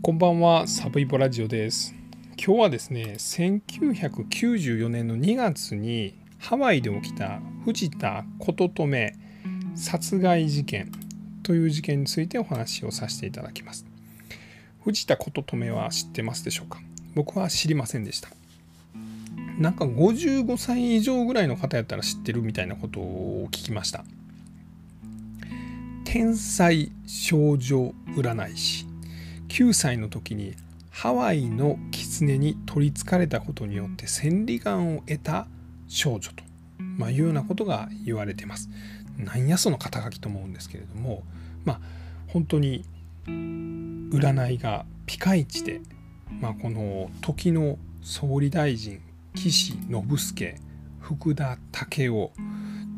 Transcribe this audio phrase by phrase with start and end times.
[0.00, 1.92] こんばんは、サブイボラジオです。
[2.36, 9.12] 今日はですね、1994年の2月にハワイで起きた藤田琴留
[9.74, 10.92] 殺害事件
[11.42, 13.84] という事件についてお話をさせていただきます。
[14.84, 16.80] 藤田琴留は知ってますでしょうか？
[17.14, 18.30] 僕は知りませんでした。
[19.58, 24.04] なんか55歳以上ぐらいの方やったら知ってるみたいなことを聞きました。
[26.04, 28.86] 天才少女占い師
[29.48, 30.54] 9歳の時に
[30.90, 35.46] ハワイの狐に取りつかれたことによって千里眼を得た
[35.86, 36.44] 少女と、
[36.78, 38.68] まあ、いうようなことが言われてます。
[39.16, 41.24] なんやその肩書きと思うんですけれども
[41.64, 41.80] まあ
[42.28, 42.84] 本当に
[43.26, 45.80] 占いがピカイチで、
[46.40, 49.00] まあ、この時の総理大臣
[49.34, 50.56] 岸信介
[51.00, 52.30] 福田武雄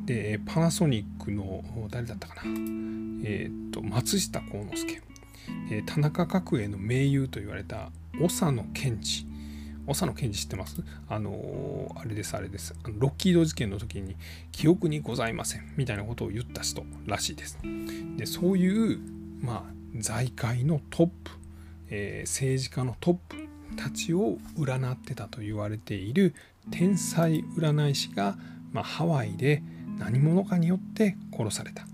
[0.04, 2.42] でパナソニックの誰だったかな、
[3.24, 5.02] えー、と松下幸之助、
[5.70, 9.26] え田中角栄の盟友と言われた長野健治。
[9.86, 10.82] 長野健治知ってます？
[11.08, 12.74] あのあれですあれです。
[12.84, 14.16] あのロッキード事件の時に
[14.52, 15.72] 記憶にございません。
[15.76, 17.58] みたいなことを言った人らしいです。
[18.16, 18.98] でそういう
[19.40, 21.30] まあ財界のトップ、
[21.88, 23.36] えー政治家のトップ
[23.76, 26.34] たちを占ってたと言われている
[26.70, 28.36] 天才占い師が、
[28.72, 29.62] まあ、ハワイで
[29.96, 31.86] 何者かによって殺された。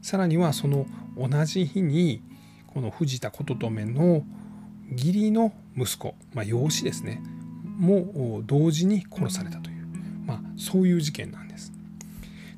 [0.00, 2.22] さらにはその同じ日に
[2.74, 4.24] この藤田琴留の
[4.90, 7.22] 義理の息子、まあ、養子ですね
[7.78, 9.86] も同時に殺されたという、
[10.26, 11.72] まあ、そういう事件なんです。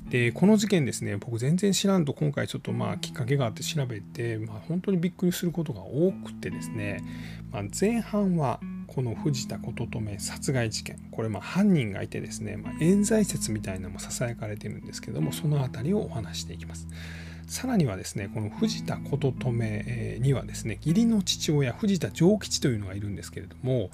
[0.08, 7.02] でこの事件ですね僕全然知らんと今回ちょっとまあきっかけがあって調べて、まあ、本当にびっくりすることが多くてですね、
[7.50, 16.86] まあ、前半はこの藤田琴留殺害事件これまあ犯人がいてですね、まあ、冤罪説みたいなのもささやかれてるんですけどもその辺りをお話していきます。
[17.46, 23.90] さらにはですねこの藤田琴留にはですね義理の父親藤田丈吉というのがいるんですけれども、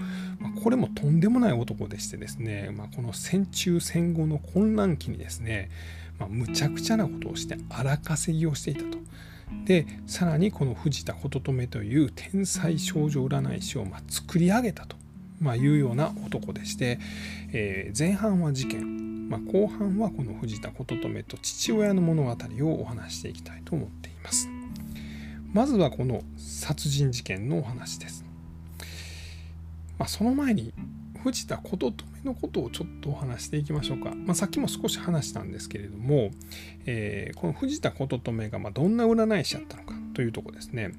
[0.62, 5.70] これもとんでもない男でしてですね、まあ、この戦中戦後の混乱期にですね、
[6.18, 8.98] まあ、むちゃくちゃなことをして荒稼ぎをしていたと。
[9.66, 14.96] でさらにこの藤田琴留という天才少女占い師をまあ作り上げたと、
[15.40, 16.98] まあ、いうような男でして、
[17.52, 24.46] えー前半は事件、まあ、後半はこの藤田琴留と父親の物語をお話していきたいと思っています。
[25.54, 28.26] まずはこの殺人事件のお話です。
[29.98, 30.74] まあ、その前に
[31.22, 34.14] 藤田琴留のことをちょっとお話していきましょうか。
[34.14, 36.30] まあ、さっきも少し話したんですけれども、
[36.84, 40.92] えーこの藤田琴留がまどんな占い師だったのかというとこですね。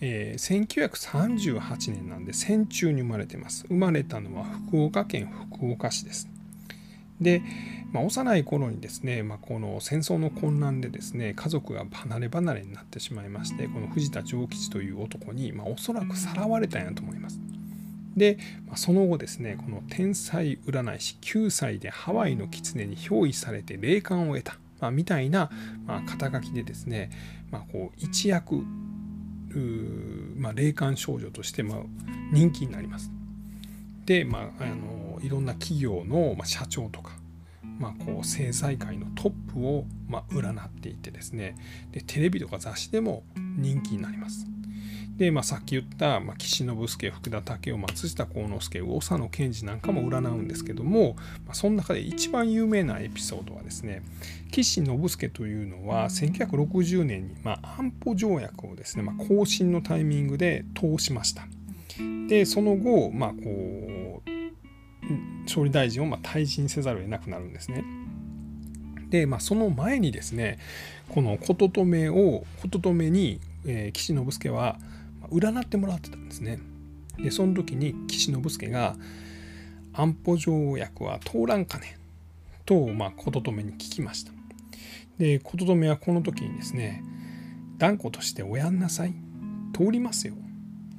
[0.00, 3.66] えー1938年なんで戦中に生まれてます。
[3.68, 6.28] 生まれたのは福岡県福岡市です。
[7.22, 7.42] で、
[7.92, 17.40] まあ、幼い頃にですね、まあ、この戦争の混乱でですね家族が離れ離れになってしまいましてこの藤田丈吉という男に、まあ、おそらくさらわれたんやと思います。
[18.16, 25.50] で、まあ、その後ですねこの天才占い師9歳でハワイの狐に憑依されて霊感を得た、まあ、みたいな、
[25.86, 27.10] まあ、肩書きでですね、
[27.50, 28.62] まあ、こう一躍
[30.36, 31.78] まあ、霊感少女としてまあ
[32.32, 33.10] 人気になります。
[34.06, 37.12] で、まあ、あのいろんな企業の社長とか、
[37.78, 41.56] まあ、こう政財界のトップをま占っていてですね
[41.92, 44.46] でテレビとか雑誌でも人気になります。
[45.16, 54.02] で、まあ、さっき言った、まあ、岸信介福田武雄松下幸之助長野健治なんかも占うんですけども、まあ、その中で一番有名なエピソードはですね
[54.50, 61.46] 岸信介というのは1960年に、まあ、安保条約をですね、まあ、更新のタイミングで通しました。
[62.28, 67.84] でその後、まあ、こう総理大臣をまあ退陣せざるを得なくなるんですね。
[69.10, 70.58] で、まあ、その前にですね
[71.08, 74.78] この琴留を琴留に、えー岸信介は
[75.30, 76.58] 占ってもらってたんですね。
[77.18, 78.96] でその時に岸信介が
[79.92, 81.98] 「安保条約は通らんかね」
[82.64, 84.32] と、まあ、琴留に聞きました。
[85.18, 87.04] で琴留はこの時にですね
[87.78, 89.14] 「断固としておやんなさい
[89.74, 90.34] 通りますよ」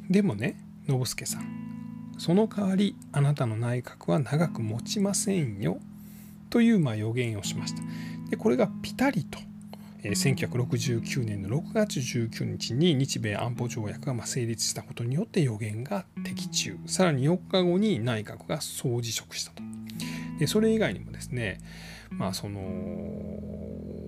[0.10, 0.56] でもね
[0.88, 5.80] 信介さんその代わりあなたの内閣は長く持ちませんよ
[6.50, 7.81] というま予言をしました。
[8.30, 9.39] でこれがピタリと、
[10.03, 19.63] 1969年の6月19日に日米安保条約が成立したことによって予言が的中さらに4日後に内閣が総辞職したと。
[20.39, 21.59] でそれ以外にもですね
[22.18, 22.60] まあその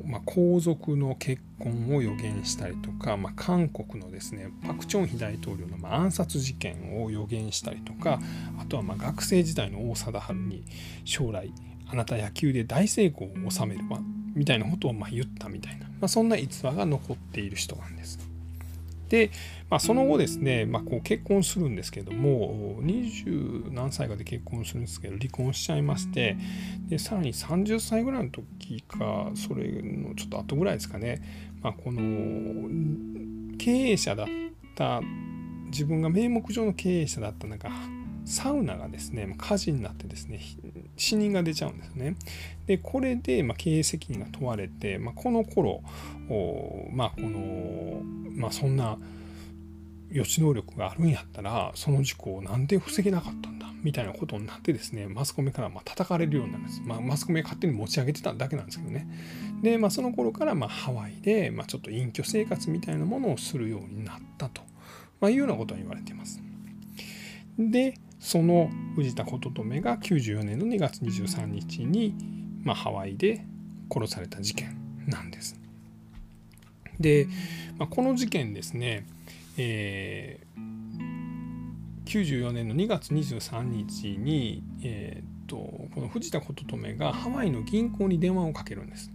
[0.06, 8.20] まあ、皇族の結婚を予言したりとか、まあ、韓国のですねパク・チョンヒ大統領のま暗殺事件を予言したりとか
[8.60, 10.64] あとはまあ学生時代の王貞治に
[11.06, 11.52] 将来
[11.88, 14.00] あなた野球で大成功を収めるわ
[14.36, 18.25] みたいなことをまあ言ったみたいな、まあ、そんな逸話が残っている人なんです。
[19.10, 19.32] で、
[19.70, 26.38] まあ、その後ですね、まあ、こう結婚するんですけども20何歳かで結婚するんですけど離婚しちゃいまして
[26.88, 31.22] でさらに30歳ぐらいの時かそれのちょっと後ぐらいですかね、
[31.62, 34.28] まあ、この経営者だっ
[34.76, 35.02] た
[35.66, 37.70] 自分が名目上の経営者だったなんか
[38.26, 40.40] サウナがですね火事になってですね
[40.98, 42.16] 死人が出ちゃうんですね。
[42.68, 45.82] でこれで、まあ、経営責任が問われて、まあ、この頃
[46.92, 48.02] まあこの
[48.32, 48.98] まあそんな
[50.12, 59.08] 予知能力があるんやったらその事故をなんで防げなかったんだみたいなことになってですねマスコミからまあ叩かれるようになるんです、まあ、マスコミが勝手に持ち上げてただけなんですけどね。
[59.62, 64.62] で、まあ、その頃からまあハワイで、まあちょっと隠居生活みたいなものをするようになったと、
[65.20, 66.42] まいうようなことが言われています。
[67.58, 72.16] でその藤田琴留が94年の2月23日に、
[72.64, 73.46] まあ、ハワイで
[73.94, 74.76] 殺された事件
[75.06, 75.60] なんです。
[77.00, 77.28] で、
[77.78, 79.06] まあ、この事件ですね、
[79.60, 85.58] えー、94年の2月23日に、えー、と
[85.94, 89.12] この藤田琴留がハワイの銀行に電話をかけるんです。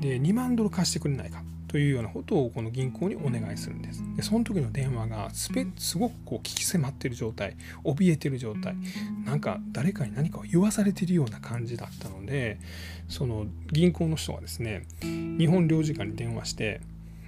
[0.00, 4.02] で2万ドル貸してくれないかというようなことをこの銀行にお願いするんです。
[4.16, 8.74] でその時の電話がすすごくこう聞き迫ってる状態怯えてる状態
[9.24, 12.58] なんか誰かに何かを言わされてるような感じだったので
[13.08, 16.80] その銀行の人がですね日本領事館に電話して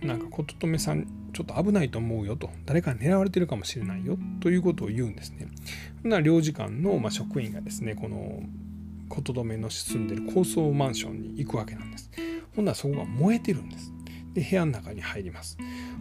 [0.03, 5.49] なんか琴留さんちょっと危ないと思うよと誰かに狙われてるかもしれないよということを言うんですね。
[6.03, 8.43] な領事館のま職員がですねこの
[9.09, 12.11] 琴留の住んでる高層マンションに行くわけなんです。
[12.57, 13.93] ほんならそこが燃えてるんです。
[14.35, 15.59] で部屋の中に入ります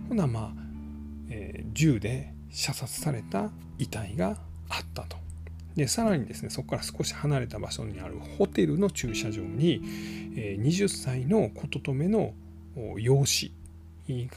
[0.08, 0.54] ほなまあ、
[1.30, 4.38] えー、銃で射殺された遺体が
[4.70, 5.18] あったと
[5.76, 9.82] でさらにですねそこから少し離れた場所にあるホテルの駐車場に、
[10.36, 12.34] えー、20歳の琴留の
[12.98, 13.52] 養子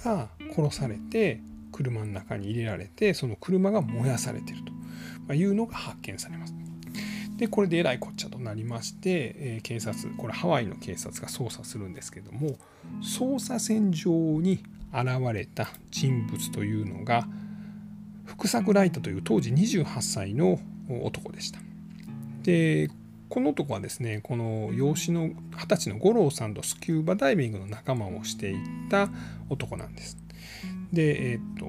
[0.05, 1.41] が殺されて
[1.73, 4.62] 車の中に入れられてその車が燃やされている
[5.27, 6.62] というのが発見されます。
[7.43, 12.55] でこれでえらいこっちゃとなりまして、えー、警察これハワイの警察が捜査するんですけども
[13.03, 14.62] 捜査線上に
[14.93, 17.27] 現れた人物というのが
[18.27, 21.59] 福作ライトという当時28歳の男でした。
[22.44, 22.89] で
[23.29, 28.56] この男はですねこの養子の二十歳の五郎さんとスキューバダイビングの仲間をしてい
[28.89, 29.09] た
[29.50, 30.17] 男なんです。
[30.93, 31.65] で、えー、っと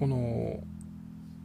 [0.00, 0.60] この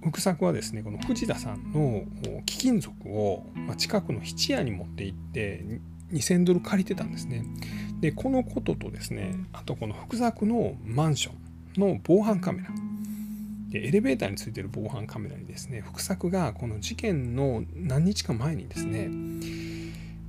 [0.05, 2.03] 福作はですねこの藤田さんの
[2.45, 3.47] 貴金属を
[3.77, 5.65] 近くの質屋に持って行って
[6.13, 7.43] 2000ドル借りてたんですね。
[8.01, 11.31] でこのこととですねあとこの福作のマンショ
[11.77, 12.69] ンの防犯カメラ
[13.73, 19.09] エレベーターについてる防犯カメラにですね福作がこの事件の何日か前にですね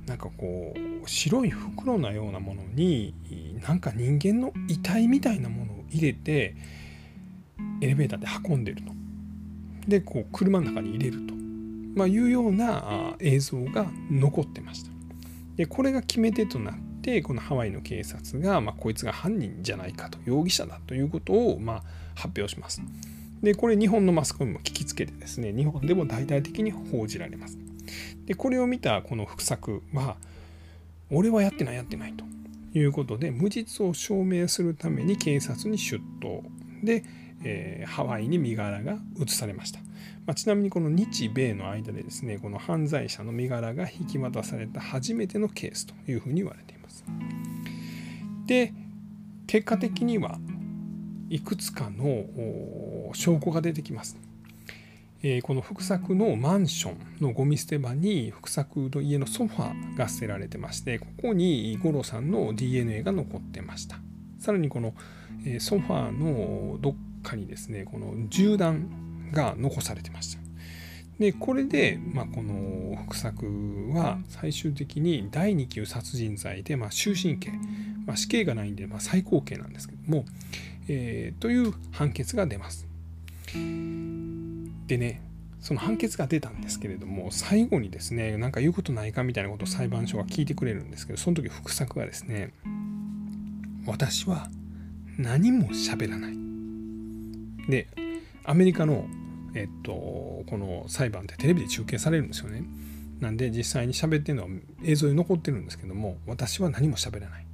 [0.07, 3.13] なんかこう白い袋のようなものに
[3.67, 6.55] なんか人間の遺体みたいなものを入れて
[7.81, 8.96] エレベーターで運んでると。
[9.87, 11.33] でこう車の中に入れると、
[11.95, 14.91] まあ、いうような映像が残ってました。
[15.55, 21.83] でこれが決め手となってこのハワイの警察が、まあ、こいつが犯人じゃないかと容疑者だということを、まあ、
[22.15, 22.81] 発表します。
[23.41, 27.57] でこれ日本のマスコミも聞きつけてですね日本でも大々的に報じられます。
[28.25, 30.17] でこれを見たこの福作は
[31.09, 32.25] 俺はやってないやってないと
[32.77, 36.43] いうことで無実を証明するために警察に出頭
[36.83, 37.03] で
[37.43, 39.79] えー、ハワイに身柄が移されました、
[40.25, 47.05] まあ、ちなみにこの日米の間でですねこの犯罪者の身柄が引き渡された初めてのケースというふうに言われています。
[48.45, 48.73] で
[49.45, 50.39] 結果的には
[51.29, 52.25] いくつかの
[53.13, 54.17] 証拠が出てきます、
[55.21, 63.99] えー、この福作のマンションのゴミ捨て場に福作の家のソファーが捨てられてましてここに五郎さんの DNA が残ってました。
[64.39, 64.93] さらにこの
[65.59, 66.95] ソファーのどっ
[67.27, 70.41] かにですねこの銃弾が残されてました
[71.19, 77.51] でこれで、まあ、この福作は最終的に第2級殺人罪で、まあ、終身刑、
[78.05, 80.25] まあ、死刑がないんで、まあ、最高刑なんですけども、
[80.87, 82.87] えー、という判決が出ます。
[84.85, 85.23] でね
[85.59, 92.53] その判決が出たんですけれども最後にですね何か言うことないかみたいなことを裁判所が聞いてくれるんですけどその時福作がですね
[93.85, 94.49] 私は
[95.17, 96.46] 何も喋らない
[97.69, 97.87] で
[98.43, 99.05] アメリカの、
[99.53, 102.63] えっと、この裁判ってテレビで中継されるんですよね。
[103.19, 104.49] なんで実際に喋ってるのは
[104.83, 107.45] 映像に残ってるんですけども私は何も喋らない。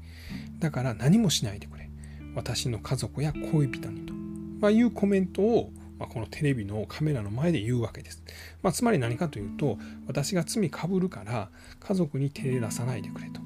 [0.59, 1.89] だから何もしないでくれ。
[2.35, 4.13] 私の家族や恋人にと、
[4.59, 8.23] まあ、いうコメントを、まあ、このテレビのカメラの前で言うわけです。
[8.61, 9.77] まあ、つまり何かというと
[10.07, 13.39] 私が罪かぶるから家族に手出さないでくれと、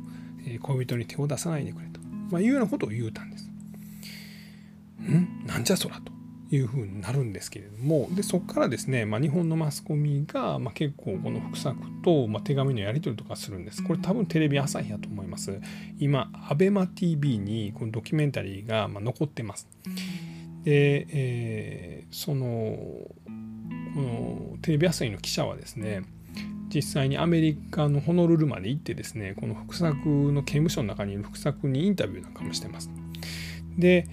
[0.45, 1.99] えー、恋人に手を出さないでくれと、
[2.31, 3.49] ま、いうようなことを言うたんです。
[5.01, 5.45] ん？
[5.45, 6.16] なんじゃそらと。
[6.49, 13.83] いうふうになるんですけれどもでそこからですね、まあ、日本のマスコミが、まあ、結構この福作と、まあ、手紙のやり取りとかするんです。
[13.83, 15.59] これ多分テレビ朝日やと思います。
[15.99, 19.67] 今 ABEMATV にこのドキュメンタリーが、まあ、残ってます。
[20.63, 26.03] で、えー、そのこのテレビ朝日の記者はですね
[26.73, 29.97] 実際にアメリカのホノルルまで行ってですねこの福作
[30.31, 32.89] の刑務所の中にいる福作にインタビューなんかもしてます。
[33.77, 34.07] で、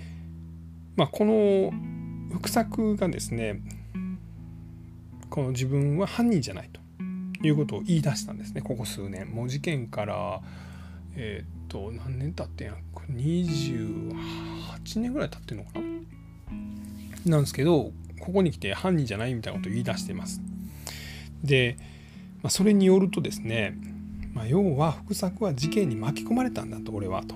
[0.97, 1.73] まあ、この
[2.35, 3.61] 福作がですね
[5.31, 6.81] この自分は犯人じゃないと
[7.47, 8.63] いうことを言い出したんですね。
[8.63, 9.29] ここ数年。
[9.29, 10.41] もう事件から
[11.17, 12.75] えっ、と何年経ってんや
[13.11, 15.81] 28年ぐらい経ってんのかな。
[17.33, 20.41] なんですけどここに来て犯人じゃないみたいなことを言い出しています。
[21.43, 21.77] で、
[22.43, 23.77] まあ、それによるとですね、
[24.33, 27.35] まあ、要は福作は事件に巻き込まれたんだと俺はと。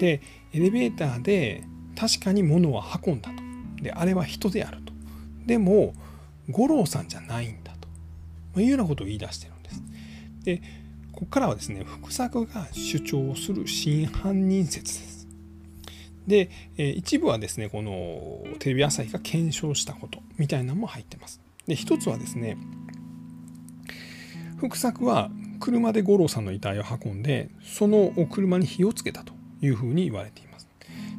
[0.00, 0.20] で
[0.52, 1.64] エレベーターで
[1.96, 3.37] 確かに物は運んだと。
[3.82, 4.92] であれは人であると。
[5.46, 5.94] でも
[6.50, 7.88] 五郎さんじゃないんだと、
[8.54, 9.82] まいうようなことを言い出してるんです。
[10.44, 10.62] で
[11.12, 15.28] ここからはですね福作が主張する真犯人説です。
[16.26, 21.40] で、え一部はですねこのテレビ朝日が検証したことみたいなのも入ってます。
[21.66, 22.56] で一つはですね
[24.58, 25.30] 福作は
[25.60, 30.47] 車で五郎さんの遺体を運んでその車に火をつけたというふうに言われています。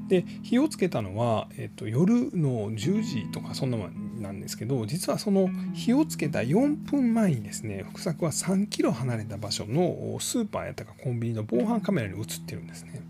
[0.10, 13.02] で火をつけたのは、えっと、夜の10時とかそんなもんなんですけど実はその火をつけた4分前にですね福作は3キロ離れた場所のスーパーやったかコンビニの防犯カメラに映ってるんですね。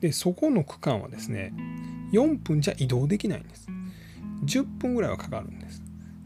[0.00, 1.52] でそこの区間はですね
[2.12, 3.66] 4分じゃ移動できないんです。
[4.44, 5.82] 10分ぐらいはかかるんです。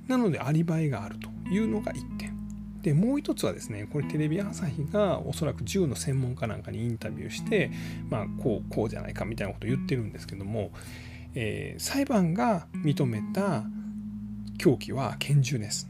[0.09, 2.22] なのでアリバイがあるというのが1。
[2.83, 7.71] でもう一つはですねこれテレビ朝日がおそらく銃の専門家なんかにインタビューして、
[8.11, 10.73] まあ、こうこうじゃないかみたいなことを言ってるんですけども、
[11.35, 13.65] えー、裁判が認めた
[14.59, 15.89] 凶器は拳銃です。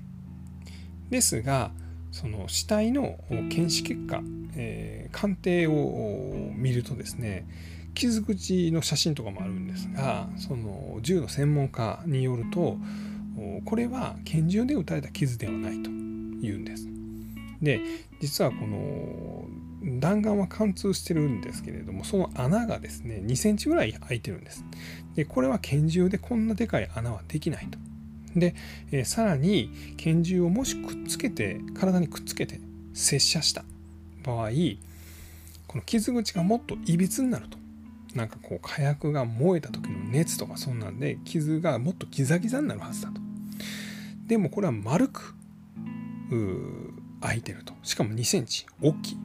[1.11, 1.73] ですが
[2.11, 4.21] その死体の検視結果、
[4.55, 7.47] えー、鑑定を見るとですね
[7.95, 12.77] 傷口の写真とかもあるんですがその銃の専門家によると
[13.65, 15.91] これは拳銃で撃たれた傷ではないと
[16.43, 16.89] 言うんです。
[17.63, 17.81] で
[18.21, 19.47] 実はこの
[20.01, 24.65] 弾丸は貫通してるんですけれどもその穴がですね2センチぐらい開いてるんです。
[25.15, 27.79] でこれは拳銃でこんなでかい穴はできないと。
[28.35, 28.55] で、
[28.91, 32.61] え、さらに拳銃をもしくっつけて体にくっつけて
[32.95, 33.63] 接射した
[34.25, 34.51] 場合
[35.67, 37.59] この傷口がもっといびつになると。
[38.15, 43.21] なんかこう火薬が燃えた時の熱とかそんなんで傷がもっとギザギザになるはずだと。
[44.27, 45.35] でもこれは丸く
[47.21, 47.75] 開いてると。
[47.83, 49.19] しかも2センチ大きい。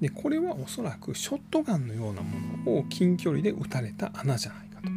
[0.00, 2.30] でこれはおそらくショットガンのようなも
[2.64, 4.88] のを近距離で撃たれた穴じゃないかと。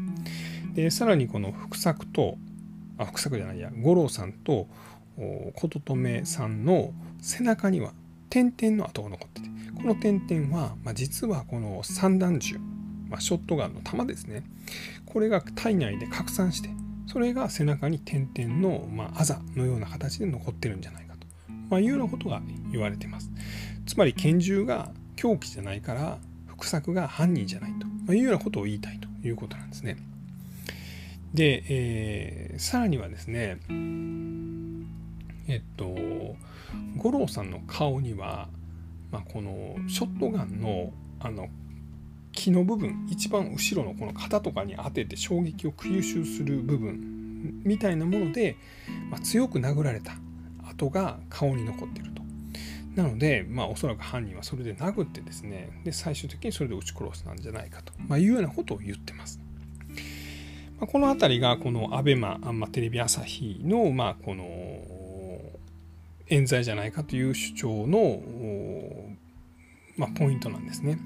[0.74, 2.38] でさらにこの福作と
[2.98, 4.67] あ福作じゃないや五郎さんと
[5.55, 7.93] 琴留さんの背中には
[8.29, 9.53] 点々の跡が残ってて。
[9.75, 12.58] この点々は、まあ、実はこの散弾銃、
[13.10, 14.43] まあ、ショットガンの弾ですね。
[15.05, 16.70] これが体内で拡散して
[17.05, 21.12] それが背中に点々の、まあ、あざのような形で残ってるんじゃないか
[21.70, 22.41] まあ、いうようなことが
[22.72, 23.32] 言われてます。
[23.86, 26.17] つまり拳銃が凶器じゃないから
[26.48, 27.74] 福作が犯人じゃない
[28.08, 29.98] と、いうようなことを言いたいということなんですね。
[31.34, 33.58] で、えー、さらにはですね
[35.48, 35.96] えっと
[36.98, 38.50] 五郎さんの顔には、
[39.12, 41.50] まあ、このショットガンのあの
[42.32, 48.58] 木の部分一番後ろのこの肩とかに当てて衝撃を吸収する部分みたいなもので、
[49.12, 50.13] まあ、強く殴られた
[50.90, 52.24] が顔に残っていると。
[52.96, 59.40] なので、まあ、おそらく犯人はそれで殴ってですねで最終的にそれで撃ち殺したんじゃないかと、まあ、いうようなことを言ってます。
[60.80, 64.46] まあ、この辺りがこの ABEMA、まあ、テレビ朝日の、まあ、この
[66.28, 68.22] 冤罪じゃないかという主張の、
[69.98, 71.00] まあ、ポイントなんですね。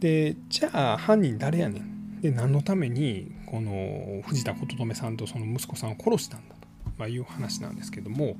[0.00, 6.66] でじゃあ犯人誰やねんで何のためにこの藤田琴留さんとその息子さんを殺したんだと、
[6.98, 8.36] まあ、いう話なんですけども、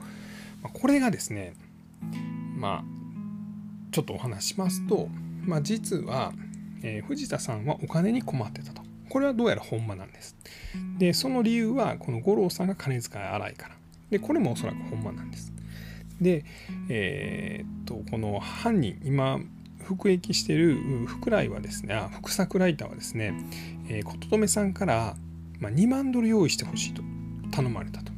[0.63, 1.55] これがですね
[2.57, 2.97] まあ
[3.97, 5.09] ちょっとお話しますと、
[5.47, 6.35] まあ、実は、
[6.83, 8.83] えー、藤田さんはお金に困ってたと。
[9.09, 10.37] これはどうやらほんまなんです。
[10.99, 13.77] で、その理由は、この五郎さんが金遣い荒いから。
[14.11, 15.51] で、これもおそらくほんまなんです。
[16.21, 16.45] で、
[16.91, 19.41] えー、っと、この犯人、今、
[19.83, 23.33] 服役している福来はですね、あ福作ライターはですね、
[23.89, 25.17] えー、琴留さんから、
[25.59, 27.03] まあ、2万ドル用意してほしいと
[27.51, 28.13] 頼まれたと。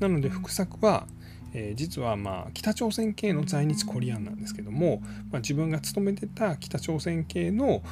[0.00, 1.06] なので、福作は、
[1.54, 7.82] えー、実はまあ北朝鮮系の在日コリアンなんですけども、まあ、自分が勤めてた北朝鮮系の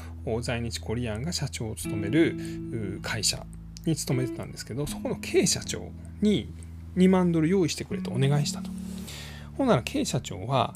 [0.42, 3.46] 在日コリアンが社長を務める会社
[3.86, 5.88] に勤めてたんですけどそこの K 社長
[6.20, 6.52] に
[6.96, 8.70] 2万ドル用意してくれとお願いしたと。
[9.56, 10.74] ほんなら K 社長は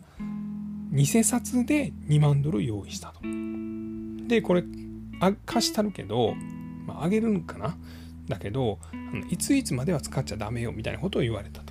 [0.93, 3.21] 偽札で2万ドル用意したと。
[4.28, 4.64] でこれ
[5.45, 6.35] 貸したるけど、
[6.87, 7.76] まあ、あげるんかな？
[8.28, 8.78] だけど
[9.31, 11.62] いついつまでは使っちゃダメよみたいなことを言われた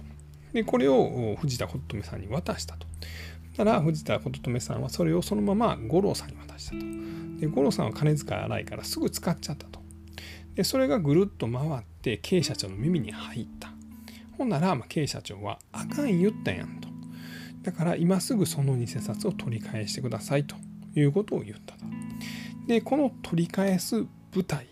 [0.56, 2.88] でこれを藤田琴留さんに渡したと。
[3.58, 6.78] たら藤田琴留さんはそれをそのまま五郎さんに渡したと。
[7.42, 9.82] で五郎さんは金遣い荒いからすぐ使っちゃったと。
[10.56, 13.70] でそれがぐるっと回って K 社長の耳に入った。
[14.38, 16.88] ほんなら、まあ、K 社長はあかん言ったやんと。
[17.62, 20.56] だから今すぐその偽札を取り返してくださいと
[20.96, 21.84] いうことを言ったと。
[22.66, 24.68] でこの取り返す部隊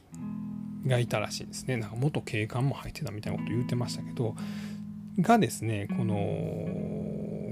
[0.88, 1.76] がいたらしいんですね。
[1.76, 4.36] なんか元警官も入ってたみたいなこと言ってましたけど
[5.20, 6.16] がですねこの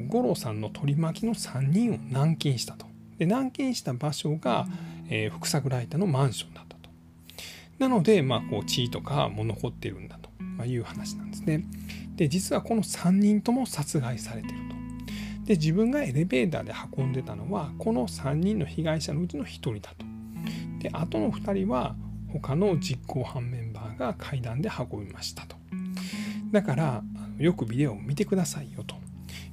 [0.07, 2.85] 五郎さんの取り巻きの3人を軟禁したと。
[3.17, 4.67] で軟禁した場所が、
[5.09, 6.89] えー、福作ライターのマンションだったと。
[7.77, 10.31] なので、まあ、こう地位とかも残ってるんだと。
[10.65, 11.63] いう話なんですね。
[12.15, 14.75] で実はこの3人とも殺害されてると。
[15.45, 20.05] で自分がエレベーターで運んでたのはこの3人の被害者のうちの1人だと。
[20.79, 21.95] であとの2人は
[22.31, 25.55] 他の実行犯メンバーが階段で運びましたと。
[26.51, 27.03] だから
[27.37, 28.95] よくビデオを見てくださいよと、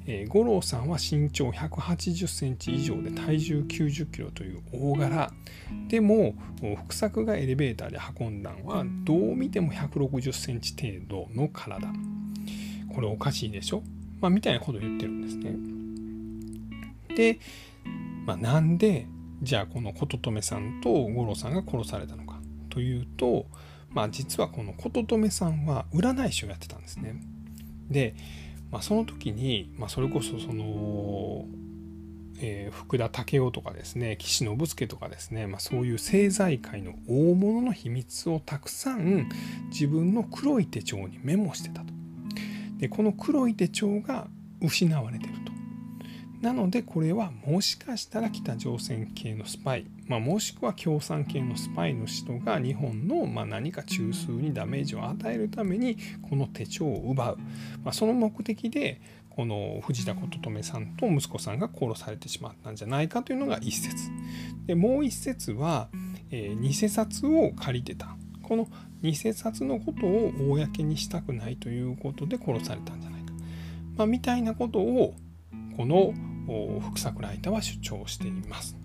[0.07, 5.31] えー、五郎さんは身長180センチ以上で体重90キロという大柄。
[5.89, 6.35] でも
[6.85, 11.89] 福作がエレベーターで運んだのはどう見ても160センチ程度の体。
[12.95, 13.83] これおかしいでしょ、
[14.21, 15.55] まあ、みたいなことを言ってるんですね。
[17.15, 17.41] で、
[18.27, 19.07] まあ、なんで
[19.43, 23.47] じゃあこの琴留さんと五郎さんが殺されたのかというと、
[23.91, 27.21] まあ、実はこの琴留さんは占い師をやってたんですね。
[27.91, 28.15] で、
[28.71, 31.47] まあ、その時に、まあ、それこそその、
[32.41, 39.29] えー、福田武雄とかですね岸信介とかですね、まあ、そういう政財界の大物の秘密をたくさん
[39.71, 41.93] 自分の黒い手帳にメモしてたと。
[42.79, 44.29] でこの黒い手帳が
[44.61, 45.58] 失われてると。
[46.41, 55.97] なのでこれはもしかしたら北朝鮮系のスパイ、まあ、もしくは共産系のスパイの人が日本のま何か中枢にダメージを与えるために
[56.29, 57.39] この手帳を奪う、
[57.83, 64.11] まあ、その目的でこの藤田琴留さんと息子さんが殺されてしまったんじゃないかというのが一説。
[64.67, 65.89] でもう一説は、
[66.31, 68.17] えー、偽札を借りてた。
[68.43, 68.67] この
[69.03, 73.33] 偽札のことを公にしたくないということで殺されたんじゃないか、
[73.97, 75.15] まあ、みたいなことを
[75.79, 76.13] この
[76.81, 78.77] 福作ライターは主張しています。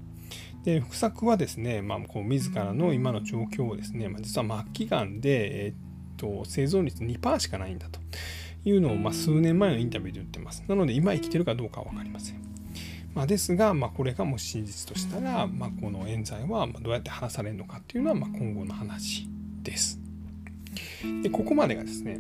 [0.64, 5.76] で福作はですね、まあ、こう自らの今の状況をですね、まあ、実は末期がんで、えー、っ
[6.18, 8.00] と生存率2%しかないんだと
[8.64, 10.64] いうのを、まあ、数年前のインタビューで言ってます。
[10.68, 12.36] なので今生きてるかどうかは分かりません。
[13.16, 19.28] まあ、ですが、まあ、これがもし真実としたら、まあ、この冤罪はどうやって話されるのかっていうのは、まあ、今後の話
[19.64, 20.00] です。
[21.24, 22.20] でここまでがですね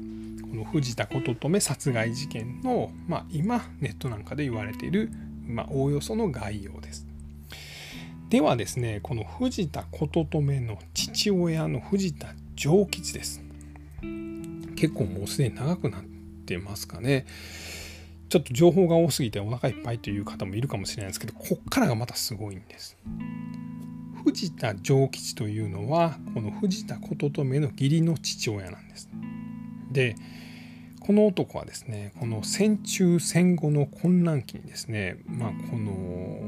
[0.53, 5.09] の藤田琴留殺害事件の、まあ、今ネットなんかで言われている
[5.47, 7.05] まあ、おおよその概要です。
[8.29, 13.43] ではですねこの藤田琴留の父親の藤田丈吉です。
[14.75, 16.03] 結構もうすでに長くなっ
[16.45, 17.25] てますかね。
[18.29, 22.97] ちょっと情報が多すぎてお腹いっぱいという方もいるかもしれないですけどこっからがまたすごいんです。
[24.23, 29.09] 藤田丈吉というのはこの藤田琴留の義理の父親なんです。
[29.93, 30.15] で
[30.99, 36.39] この男はですねこの戦中戦後の混乱期にですねまあこの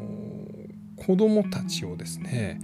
[0.98, 2.60] 子供たちをですね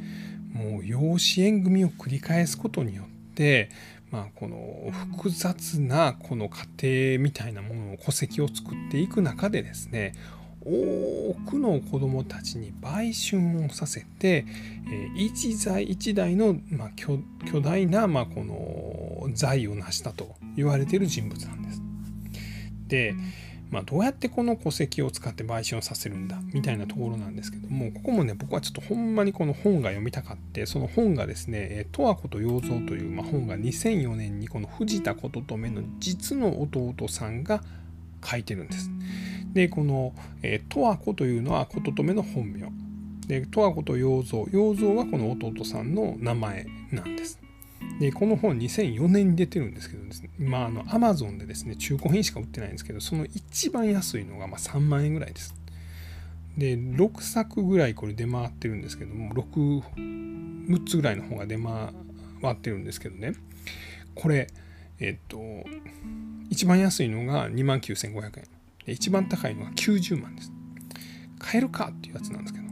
[0.54, 3.70] もう養子縁組を繰り返すことによって
[4.12, 10.14] まあ、この複雑なこの家庭みたいなものを戸籍を作っていく中でですね
[10.64, 14.46] 多くの子どもたちに売春をさせて、
[15.16, 17.20] 一財一代の、まあ、巨
[17.62, 21.82] 大な、まあ、この財を成したと言われている人物なんです。
[22.88, 23.16] で、
[23.72, 37.64] まあ、どうやってこの戸籍を使って売春をさせるんだみたいなところなんですけどもここもね僕はちょっとほんまにこの本が読みたかってその本がですね「十和子と洋蔵」という、まあ、本が2004年にこの藤田琴留の実の弟さんが
[38.24, 38.92] 書いてるんです。
[39.54, 42.72] でこの「十和子」というのは琴留の本名。
[43.28, 47.40] で十和子と洋蔵洋蔵はこの弟さんの名前なんです。
[48.00, 50.30] でこの本2004年に出てるんですけどですね。
[50.40, 55.56] まああの Amazon でですね中古品しか売ってないんですけどその一番安いのがま3万円ぐらいです。
[56.58, 63.34] で6作ぐらいこれ出回ってるんですけども66つぐらいの本が出回ってるんですけどね。
[64.16, 64.48] これ
[65.00, 65.40] えっと
[66.50, 68.61] 一番安いのが2万9500円。
[68.86, 70.52] で一番高いのが90万です。
[71.40, 72.66] 買えるかっていうやつなんですけど、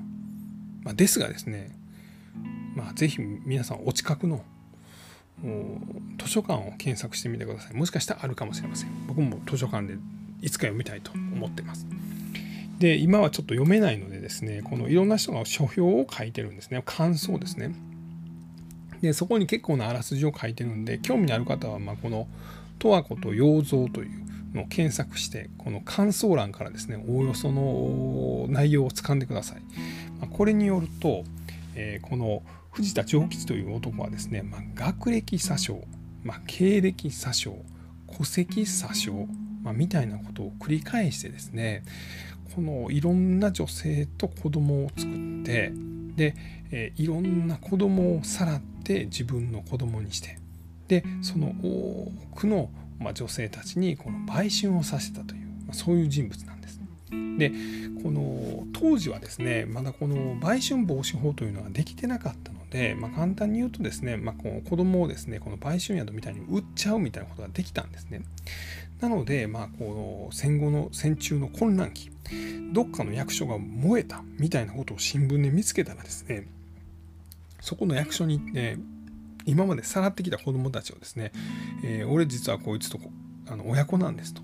[0.84, 1.80] まあ、ですがですね
[2.76, 4.42] まあ、ぜひ皆さんお近くの
[6.18, 7.74] 図書館を検索してみてください。
[7.74, 8.90] もしかしたらあるかもしれません。
[9.08, 9.96] 僕も図書館で
[10.42, 11.86] いつか読みたいと思ってます。
[12.78, 16.82] で今はちょっと読めないのでですねこのいろんな人が書評を書いてるんですね。
[16.86, 17.74] 感想ですね。
[19.02, 22.28] でそこに結構なあらすじを書いてるんで興味のある方はまこの
[22.80, 24.10] 「十和子と洋蔵」という
[24.54, 29.62] の検索してこの感想欄からですねおおよその内容をつかんでください。
[30.20, 31.24] まこれによると、
[31.76, 35.84] えこの藤田長吉という男はですね、ま、学歴詐称、
[36.24, 37.58] ま、経歴詐称
[38.18, 39.28] 戸籍詐称、
[39.64, 41.84] ま、みたいなことを繰り返してですね
[42.56, 45.72] このいろんな女性と子供を作って
[46.16, 46.36] で、
[46.72, 50.40] えいろんな子供をさらって自分の子供にして
[50.88, 56.80] でその多くのまあ、女性たちにこの売春をさせたという、まあ、そういう人物なんです。
[57.38, 57.52] で
[58.04, 68.22] この当時はですねまだこの売春防止法というのはできてなかったので、まあ、簡単に言うとですね、まあ、この子供をですねこの売春宿みたいに売っちゃうみたいなことができたんですね。
[69.00, 72.12] なので、まあ、この戦後の戦中の混乱期
[72.74, 76.48] どっかの役所が燃えたみたいなことを新聞で見つけたらですね
[77.62, 78.78] そこの役所に行って
[79.46, 81.32] 今までさらってきた子供たちをですね、
[81.84, 83.12] えー、俺実はこいつとこ
[83.50, 84.42] あの親子なんですと、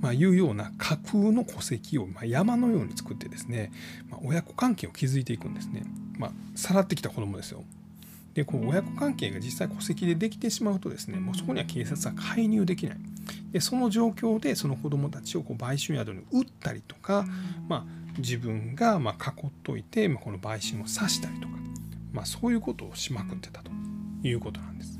[0.00, 3.70] まあ、いうような架空の戸籍を、ま、山のように作ってですね、
[4.10, 5.84] まあ、親子関係を築いていくんですね、
[6.18, 7.64] まあ、さらってきた子供ですよ。
[8.34, 12.96] でこう親子関係が実際戸籍でできてしまうとですねもうそこには警察は介入できない。
[13.52, 17.26] でその状況でその子供たちをこう売春宿に売ったりとか、
[17.68, 21.54] まあ、自分がま囲っといて、ま、この売春を刺したりとか、
[22.12, 23.70] まあ、そういうことをしまくってたと。
[24.22, 24.98] いうことなんです。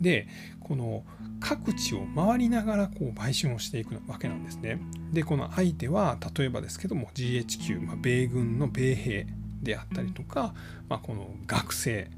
[0.00, 0.28] で
[0.60, 1.04] この
[1.40, 4.78] 各地を回りながらこう売春をしていくわけなんですね。
[5.12, 9.26] でこの相手は例えばですけども GHQ、まあ、米軍の米兵
[9.62, 10.54] であったりとか、
[10.88, 12.10] まあ、この学生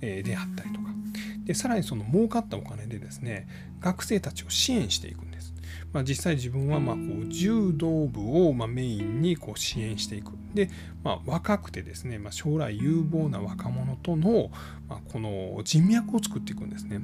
[0.00, 0.86] であったりとか
[1.44, 3.48] でさらにその儲かったお金でですね
[3.80, 5.54] 学生たちを支援していくんです。
[5.92, 10.70] まあ、実際自分はまあこう柔道部をまメインにこう支援していくで、
[11.02, 14.50] まあ、若くてですね、まあ、将来有望な若者との、
[14.88, 17.00] まあ、この人脈を作っていくんですね。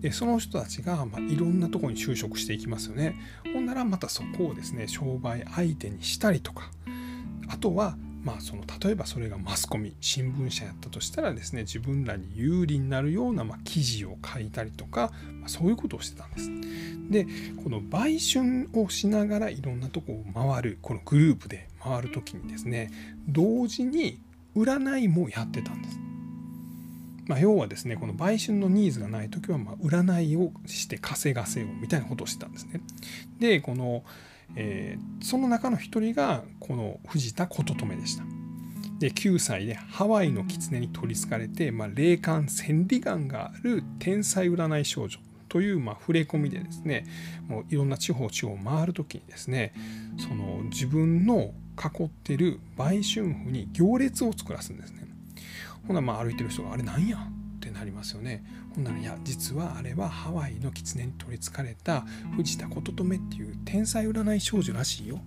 [0.00, 3.16] でその人たちが、まあ、いろんなところに就職していきますよね。
[3.52, 6.70] ほんならまたそこをですね商売相手にしたりとか
[7.48, 16.50] あとはまあ、その例えばそれがマスコミ新聞社やったとしたらですね自分らに有利になるような、ま記事を書いたりとか、ま、そういうことをしてたんです。
[17.10, 17.26] で
[17.62, 22.90] この売春をしながらいろんなとこを回るこのグループで回る時にですね
[23.26, 24.20] 同時に
[24.54, 25.98] 占いもやってたんです。
[27.26, 32.80] まあ、要はですねこの売春のニーズがない時はま占いをして稼がせようみたいなことをしてたんですね。
[33.38, 34.02] でこの
[34.56, 38.24] えー、その中の一人がこの藤田琴留でした。
[38.98, 47.06] で9歳でハワイの狐に取りつかれて、まあ、霊感千里眼がある天才占い少女という、まあ、触れ込みでですね
[47.46, 49.72] もういろんな地方地方を回る時にですね
[50.18, 55.06] その自分の囲ってる売春婦に行列を作らすんですね。
[55.86, 58.44] ほなまあ歩いてる人があれなんやってなりますよね。
[58.84, 62.04] ほんや実はあれはハワイの狐に取りつかれた
[62.36, 65.20] 藤田琴留っていう天才占い少女らしいよ。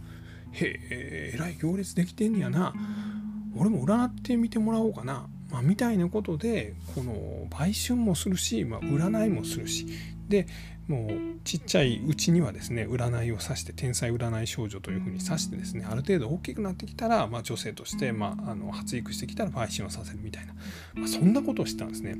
[0.51, 2.73] へええらい行列できてんねやな。
[3.55, 5.27] 俺も占ってみてもらおうかな。
[5.51, 9.85] まあ、みたいなことでこの売春もするし、まあ、占いもするし
[10.31, 10.47] で
[10.87, 11.09] もう
[11.43, 20.53] ちっちゃいうちにはですね占いを指して天才占い少女というふうに指してですねある程度大きくなってきたら、まあ、女性として、まあ、あの発育してきたら売春をさせるみたいな、
[20.95, 22.15] まあ、そんなことをしてたんですね。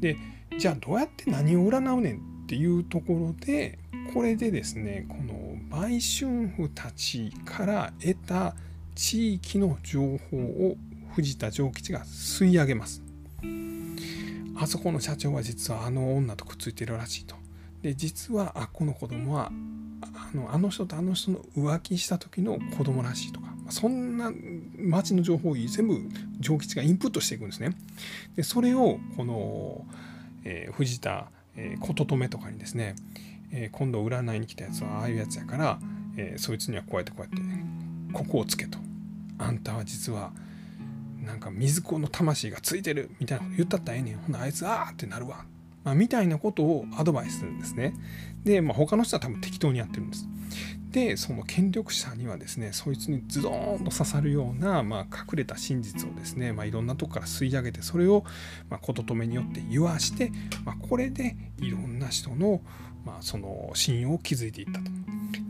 [0.00, 0.16] で
[0.58, 3.78] じゃあどうやって何を占うねんっていうところで
[4.14, 8.54] これでですねこの売春婦たちから得た
[8.94, 10.76] 地域の情報を
[11.14, 13.02] 藤田丈吉が吸い上げます。
[14.60, 17.36] あそこの社長は実はあの女とくっついてるらしいと。
[17.82, 19.50] で実はあこの子供は
[20.02, 24.32] あのあの人とあの人の浮気した時の子供らしいとかそんな
[24.76, 26.00] 町の情報を全部
[26.40, 27.76] 上吉がインプットしていくんですね。
[28.36, 29.84] でそれをこの、
[30.44, 32.96] えー、藤田、えー、琴留とかにですね、
[33.52, 35.78] えー、今度占いに来たやつはああいうやつやから、
[36.16, 37.36] えー、そいつにはこうやってこうやって
[38.12, 38.78] ここをつけと。
[39.38, 40.32] あんたは実は
[41.24, 45.44] なんか水子の魂がついてるみたいなこと言ったったらええねんほなあいつあーってなるわ
[45.88, 47.94] まあ、みたいなことをアドバイスするんですね。
[48.44, 50.28] で、まあ、他の人は多分適当にやってるんです。
[50.90, 58.24] で、その権力者にはですね、そいつにズドーンと刺さるような、まあ、隠れた真実をですね、まあ、いろんなとこから吸い上げて、それを、
[58.68, 60.30] まあ、言留めによって言わして、
[60.64, 62.60] まあ、これでいろんな人の、
[63.06, 64.90] まあ、その信用を築いていったと。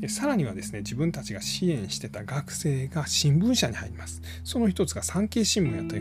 [0.00, 5.98] でさらにはですね自分たちが支援してた学生が新聞社に入りますその一つが産経新聞やとい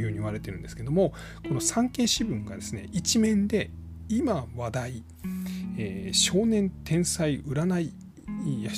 [0.00, 1.12] うふうに言われてるんですけども
[1.46, 3.70] この産経新聞がですね一面で
[4.10, 5.04] 今話題、
[5.78, 7.94] えー、少年天才占い
[8.44, 8.72] いや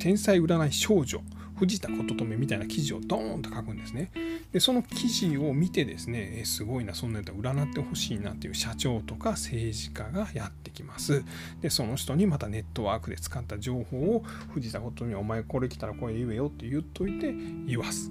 [0.00, 1.20] 天才占い少女
[1.56, 4.10] 藤田琴留みたいな記事をドーンと書くんですね。
[4.52, 11.24] でその記事を見てですねえすごいなそんなやったら占ってほしいなっていう社長とか政治家がやってきます。
[11.62, 17.32] でその人にまたネットワークで使った情報を藤田琴留お前これ来たらこれ言えよって言っといて
[17.66, 18.10] 言わす。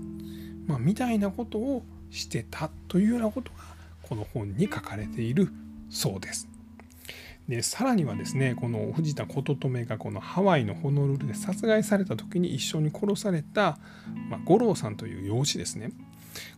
[0.68, 3.58] まあ、みたいなことをしてたというようなことが
[4.04, 5.50] この本に書かれている
[5.96, 6.48] そうです。
[7.48, 13.78] でさらにはですねこの藤田琴留がこのハワイのホノルルで殺害された時に一緒に殺された、
[14.30, 15.92] まあ、五郎さんという養子ですね。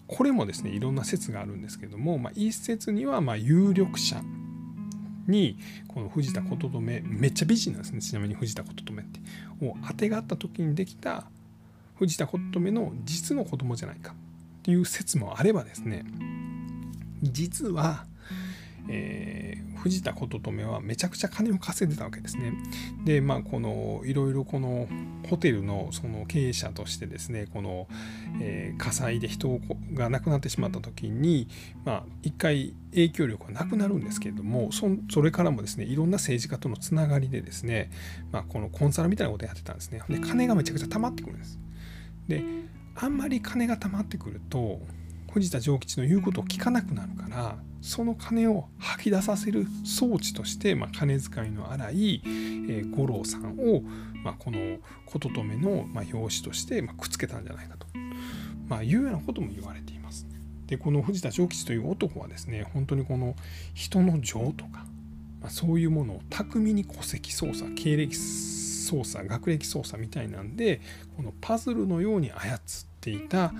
[0.08, 4.21] これもですねいろんな説があるんですけども、まあ、一説にはま有力者
[5.28, 8.02] にこの藤田琴留めっちゃ美人なんですね。
[8.02, 9.19] ちなみに藤田琴留って。
[9.62, 11.26] をあてがった時にできた
[11.95, 14.15] 藤田琴留の実の子供じゃないかっ
[14.63, 16.06] ていう説もあればですね
[17.23, 18.06] 実は
[18.89, 19.26] えー、
[19.88, 22.52] 藤田琴留はめちゃくちゃ金を稼いでたわけですね。
[23.06, 24.88] でまあこのいろいろこの
[25.30, 27.88] ホテルのその経営者としてですねこの、
[28.41, 29.60] えー、火災で人
[29.93, 31.47] が亡くなってしまった時に
[31.86, 37.89] まあ一回影響力がなくなるんですけれどもそそれからもですねいろんな政治家とのつながりでですね、
[38.32, 40.02] まあ、このコンサルみたいなことやってたんですね。
[40.10, 41.58] で金がめちゃくちゃ溜まってくるんです。
[42.28, 42.43] で
[42.95, 44.82] あんまり金が溜まってくると
[45.32, 53.82] 藤田丈吉の言うことを聞かなくなるからその金を吐き出させる装置として、まあ、金遣いの荒い、えー、五郎さんを、
[54.26, 57.88] まあ、この琴留の、まあ、表紙として、まあ、くっつけたんじゃないかと、
[58.67, 60.28] まあ、いうようなことも言われています。
[60.67, 63.36] でこの藤田長吉という男はですね本当にこの
[63.73, 64.86] 人の情とか、
[65.39, 70.82] まあ、そういうものを巧みに戸籍操作経歴操作学歴操作みたいなんで
[71.15, 72.60] このパズルのように操っ
[73.00, 73.54] ていた、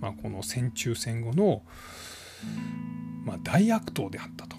[0.00, 1.62] まあ、この戦中戦後の
[3.24, 4.56] まあ、大悪党であったと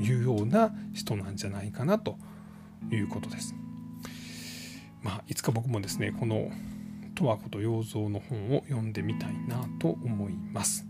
[0.00, 2.16] いうような人なんじゃないかなと
[2.90, 3.54] いうことです。
[5.02, 6.50] まあ、いつか僕もですねこの
[7.14, 10.86] 十和子と洋蔵の本を読んでみたいなと思います。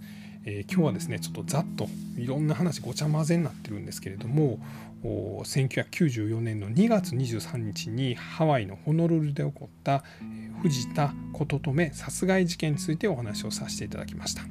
[0.47, 4.59] えー、今日はですねちょっとざっといろんな話ごちゃ混ぜになってるんですけれども
[5.03, 10.05] 1994年の2月23日にハワイのホノルルで起こった
[10.63, 14.43] 藤田琴留殺害事件についてお話をさせていただきました。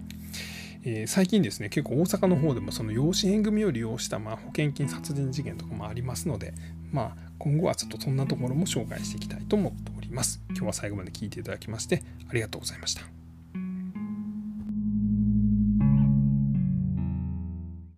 [0.85, 6.53] えー、最近ですね結構大阪の方でもその養子縁組を利用したまあ保険金殺人事件とかもありますので、
[6.91, 10.41] まあ、今後はちょっとそんなところも紹介していきたいと思っております。
[10.49, 13.22] 今日は最後まで聞いていただきましてありがとうございました。